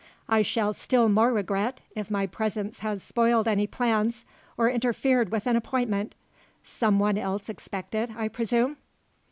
[0.27, 4.25] I shall still more regret, if my presence has spoiled any plans,
[4.57, 6.15] or interfered with an appointment.
[6.63, 8.77] Some one else expected, I presume?"